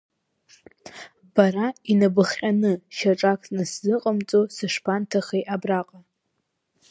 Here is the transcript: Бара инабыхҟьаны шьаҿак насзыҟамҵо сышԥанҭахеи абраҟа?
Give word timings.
Бара 1.33 1.67
инабыхҟьаны 1.91 2.71
шьаҿак 2.97 3.41
насзыҟамҵо 3.55 4.39
сышԥанҭахеи 4.55 5.43
абраҟа? 5.53 5.99